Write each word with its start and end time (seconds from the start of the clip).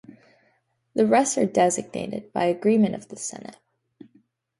The 0.95 1.05
rest 1.05 1.37
are 1.37 1.45
designated 1.45 2.33
by 2.33 2.45
agreement 2.45 2.95
of 2.95 3.07
the 3.09 3.17
Senate. 3.17 3.57